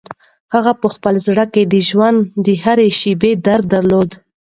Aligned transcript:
هغې 0.53 0.73
په 0.81 0.87
خپل 0.95 1.15
زړه 1.27 1.45
کې 1.53 1.63
د 1.73 1.75
ژوند 1.89 2.19
د 2.45 2.47
هرې 2.63 2.89
شېبې 2.99 3.31
درد 3.45 3.65
درلود. 3.73 4.09